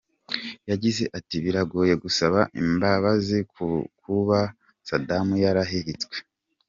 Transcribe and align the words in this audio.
Yagize 0.69 1.03
ati 1.17 1.35
“Biragoye 1.43 1.93
gusaba 2.03 2.39
imbabazi 2.61 3.37
ku 3.53 3.67
kuba 4.01 4.39
Saddam 4.87 5.27
yarahiritswe. 5.43 6.15